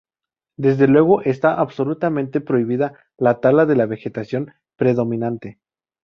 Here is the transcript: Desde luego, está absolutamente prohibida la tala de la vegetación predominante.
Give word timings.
Desde 0.57 0.87
luego, 0.87 1.21
está 1.21 1.53
absolutamente 1.53 2.41
prohibida 2.41 2.95
la 3.19 3.39
tala 3.39 3.67
de 3.67 3.75
la 3.75 3.85
vegetación 3.85 4.51
predominante. 4.75 5.59